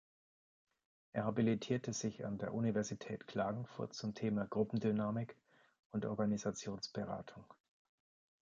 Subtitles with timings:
[1.13, 5.35] Er habilitierte sich an der Universität Klagenfurt zum Thema Gruppendynamik
[5.91, 7.45] und Organisationsberatung.